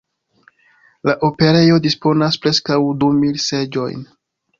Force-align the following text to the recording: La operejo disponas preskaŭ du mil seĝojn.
La 1.09 1.13
operejo 1.27 1.77
disponas 1.83 2.39
preskaŭ 2.47 2.79
du 3.05 3.11
mil 3.19 3.37
seĝojn. 3.45 4.03